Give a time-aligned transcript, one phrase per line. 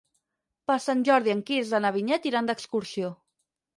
[0.69, 3.13] Per Sant Jordi en Quirze i na Vinyet iran d'excursió.